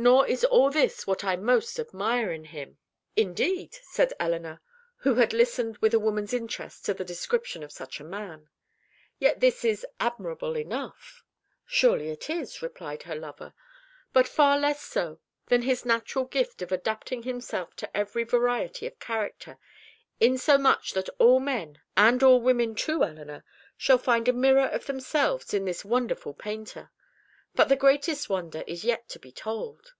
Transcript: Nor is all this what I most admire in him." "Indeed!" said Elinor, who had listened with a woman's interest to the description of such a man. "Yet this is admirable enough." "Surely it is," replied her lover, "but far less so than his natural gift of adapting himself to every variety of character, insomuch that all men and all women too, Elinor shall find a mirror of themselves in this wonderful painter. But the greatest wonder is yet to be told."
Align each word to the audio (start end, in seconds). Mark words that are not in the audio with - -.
Nor 0.00 0.28
is 0.28 0.44
all 0.44 0.70
this 0.70 1.08
what 1.08 1.24
I 1.24 1.34
most 1.34 1.76
admire 1.80 2.30
in 2.30 2.44
him." 2.44 2.78
"Indeed!" 3.16 3.74
said 3.82 4.12
Elinor, 4.20 4.60
who 4.98 5.16
had 5.16 5.32
listened 5.32 5.78
with 5.78 5.92
a 5.92 5.98
woman's 5.98 6.32
interest 6.32 6.84
to 6.84 6.94
the 6.94 7.04
description 7.04 7.64
of 7.64 7.72
such 7.72 7.98
a 7.98 8.04
man. 8.04 8.48
"Yet 9.18 9.40
this 9.40 9.64
is 9.64 9.84
admirable 9.98 10.56
enough." 10.56 11.24
"Surely 11.66 12.10
it 12.10 12.30
is," 12.30 12.62
replied 12.62 13.02
her 13.02 13.16
lover, 13.16 13.54
"but 14.12 14.28
far 14.28 14.56
less 14.56 14.80
so 14.80 15.18
than 15.46 15.62
his 15.62 15.84
natural 15.84 16.26
gift 16.26 16.62
of 16.62 16.70
adapting 16.70 17.24
himself 17.24 17.74
to 17.74 17.96
every 17.96 18.22
variety 18.22 18.86
of 18.86 19.00
character, 19.00 19.58
insomuch 20.20 20.92
that 20.92 21.08
all 21.18 21.40
men 21.40 21.82
and 21.96 22.22
all 22.22 22.40
women 22.40 22.76
too, 22.76 23.02
Elinor 23.02 23.44
shall 23.76 23.98
find 23.98 24.28
a 24.28 24.32
mirror 24.32 24.68
of 24.68 24.86
themselves 24.86 25.52
in 25.52 25.64
this 25.64 25.84
wonderful 25.84 26.34
painter. 26.34 26.92
But 27.54 27.68
the 27.70 27.76
greatest 27.76 28.28
wonder 28.28 28.62
is 28.68 28.84
yet 28.84 29.08
to 29.08 29.18
be 29.18 29.32
told." 29.32 29.94